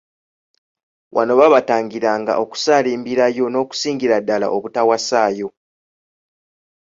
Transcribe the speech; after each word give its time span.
Wano 1.15 1.33
baabatangiranga 1.39 2.33
okusaalimbirayo 2.43 3.45
n’okusingira 3.49 4.15
ddala 4.21 4.47
obutawasaayo. 4.55 5.47